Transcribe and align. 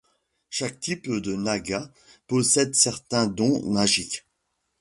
Chaque 0.49 0.79
type 0.79 1.07
de 1.11 1.35
naga 1.35 1.87
possède 2.25 2.73
certains 2.73 3.27
dons 3.27 3.61
magiques. 3.71 4.25